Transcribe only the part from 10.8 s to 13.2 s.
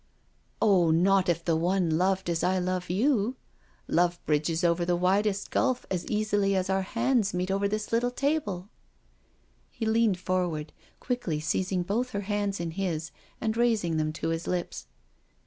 quickly seizing both her hands in his